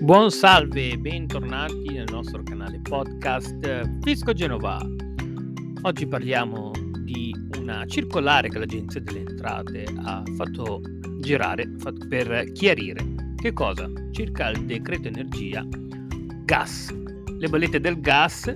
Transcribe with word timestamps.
Buon 0.00 0.30
salve 0.30 0.92
e 0.92 0.98
bentornati 0.98 1.90
nel 1.90 2.08
nostro 2.10 2.42
canale 2.42 2.80
podcast 2.80 3.98
Fisco 4.00 4.32
Genova. 4.32 4.80
Oggi 5.82 6.06
parliamo 6.06 6.70
di 7.00 7.34
una 7.58 7.84
circolare 7.84 8.48
che 8.48 8.58
l'Agenzia 8.58 9.02
delle 9.02 9.20
Entrate 9.20 9.84
ha 10.04 10.22
fatto 10.36 10.80
girare 11.20 11.68
per 12.08 12.50
chiarire 12.52 13.04
che 13.36 13.52
cosa? 13.52 13.90
Circa 14.10 14.48
il 14.48 14.64
decreto 14.64 15.08
energia 15.08 15.66
gas. 16.44 16.90
Le 17.38 17.48
bollette 17.48 17.78
del 17.78 18.00
gas, 18.00 18.50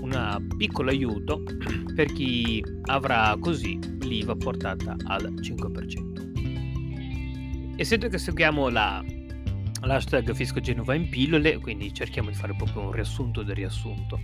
un 0.00 0.48
piccolo 0.56 0.90
aiuto 0.90 1.44
per 1.94 2.12
chi 2.12 2.64
avrà 2.86 3.36
così 3.38 3.78
l'IVA 4.00 4.34
portata 4.34 4.96
al 5.04 5.32
5%. 5.40 7.76
Essendo 7.76 8.08
che 8.08 8.18
seguiamo 8.18 8.68
la 8.68 9.04
l'hashtag 9.82 10.32
Fisco 10.34 10.60
Genova 10.60 10.94
in 10.94 11.08
pillole, 11.08 11.58
quindi 11.58 11.92
cerchiamo 11.92 12.30
di 12.30 12.34
fare 12.36 12.54
proprio 12.54 12.82
un 12.82 12.92
riassunto 12.92 13.42
del 13.42 13.54
riassunto. 13.54 14.20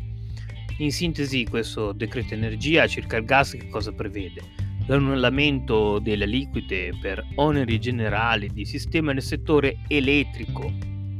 In 0.78 0.92
sintesi, 0.92 1.44
questo 1.44 1.92
decreto 1.92 2.34
energia 2.34 2.86
circa 2.86 3.16
il 3.16 3.24
gas 3.24 3.52
che 3.52 3.68
cosa 3.68 3.92
prevede? 3.92 4.42
L'annullamento 4.86 5.98
delle 5.98 6.24
aliquote 6.24 6.92
per 7.00 7.24
oneri 7.36 7.80
generali 7.80 8.48
di 8.52 8.64
sistema 8.64 9.12
nel 9.12 9.22
settore 9.22 9.78
elettrico 9.88 10.72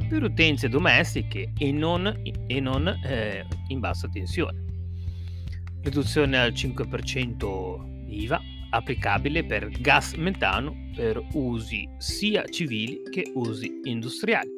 per 0.09 0.23
utenze 0.23 0.69
domestiche 0.69 1.53
e 1.57 1.73
non, 1.73 2.23
e 2.47 2.61
non 2.61 2.87
eh, 3.05 3.45
in 3.69 3.81
bassa 3.81 4.09
tensione. 4.09 4.65
Riduzione 5.83 6.39
al 6.39 6.53
5% 6.53 8.05
di 8.07 8.23
IVA 8.23 8.41
applicabile 8.71 9.45
per 9.45 9.69
gas 9.81 10.15
metano 10.15 10.75
per 10.95 11.23
usi 11.33 11.89
sia 11.99 12.45
civili 12.45 13.03
che 13.11 13.31
usi 13.35 13.81
industriali, 13.85 14.51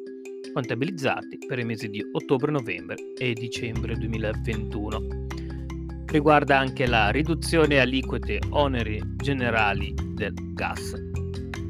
contabilizzati 0.53 1.37
per 1.47 1.59
i 1.59 1.65
mesi 1.65 1.89
di 1.89 2.03
ottobre, 2.13 2.51
novembre 2.51 2.95
e 3.17 3.33
dicembre 3.33 3.95
2021. 3.95 5.27
Riguarda 6.07 6.57
anche 6.57 6.87
la 6.87 7.09
riduzione 7.09 7.79
aliquote 7.79 8.39
oneri 8.49 9.01
generali 9.17 9.93
del 10.15 10.33
gas 10.53 10.93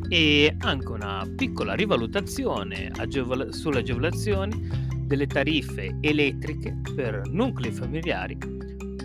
e 0.07 0.55
anche 0.59 0.91
una 0.91 1.29
piccola 1.35 1.73
rivalutazione 1.73 2.89
agevol- 2.97 3.51
sulle 3.53 3.79
agevolazioni 3.79 4.87
delle 5.05 5.27
tariffe 5.27 5.97
elettriche 6.01 6.79
per 6.95 7.21
nuclei 7.29 7.71
familiari, 7.71 8.37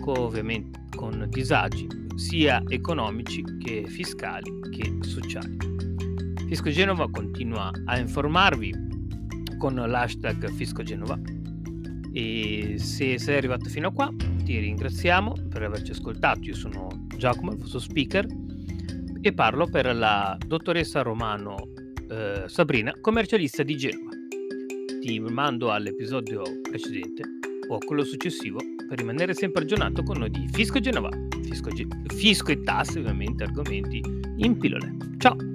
ovviamente 0.05 0.84
con 0.95 1.27
disagi 1.29 1.87
sia 2.15 2.63
economici 2.67 3.43
che 3.59 3.85
fiscali 3.87 4.51
che 4.71 4.97
sociali. 5.01 5.57
Fisco 6.47 6.69
Genova 6.69 7.09
continua 7.09 7.71
a 7.85 7.97
informarvi 7.97 8.73
con 9.57 9.75
l'hashtag 9.75 10.49
Fisco 10.51 10.83
Genova 10.83 11.19
e 12.13 12.75
se 12.77 13.19
sei 13.19 13.37
arrivato 13.37 13.67
fino 13.67 13.89
a 13.89 13.91
qua 13.91 14.09
ti 14.43 14.57
ringraziamo 14.59 15.33
per 15.49 15.63
averci 15.63 15.91
ascoltato. 15.91 16.41
Io 16.41 16.55
sono 16.55 17.05
Giacomo, 17.17 17.51
il 17.51 17.57
vostro 17.57 17.79
speaker 17.79 18.25
e 19.21 19.33
parlo 19.33 19.67
per 19.67 19.93
la 19.95 20.37
dottoressa 20.45 21.01
Romano 21.01 21.55
eh, 22.09 22.43
Sabrina, 22.47 22.93
commercialista 23.01 23.63
di 23.63 23.75
Genova. 23.75 24.11
Ti 25.01 25.19
mando 25.19 25.71
all'episodio 25.71 26.43
precedente 26.61 27.23
o 27.67 27.75
a 27.75 27.79
quello 27.79 28.03
successivo 28.03 28.59
per 28.87 28.97
rimanere 28.97 29.33
sempre 29.33 29.63
aggiornato 29.63 30.03
con 30.03 30.17
noi 30.17 30.29
di 30.29 30.47
Fisco 30.51 30.79
Genova 30.79 31.09
fisco, 31.55 31.69
fisco 32.13 32.51
e 32.51 32.61
tasse, 32.61 32.99
ovviamente, 32.99 33.43
argomenti 33.43 34.01
in 34.37 34.57
pillole. 34.57 34.95
Ciao! 35.17 35.54